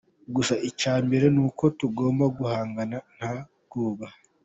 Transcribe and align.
Gusa 0.35 0.53
icya 0.69 0.93
mbere 1.05 1.25
nuko 1.35 1.63
tugomba 1.79 2.25
guhangana 2.37 2.97
nta 3.17 3.33
bwoba. 3.65 4.07